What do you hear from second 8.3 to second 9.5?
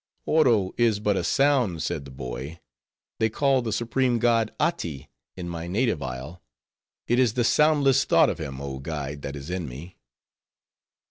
of him, oh guide, that